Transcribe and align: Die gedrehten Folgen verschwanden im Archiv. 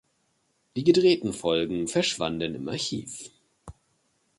Die 0.75 0.83
gedrehten 0.83 1.31
Folgen 1.31 1.87
verschwanden 1.87 2.55
im 2.55 2.67
Archiv. 2.69 3.29